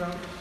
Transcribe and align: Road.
Road. 0.00 0.39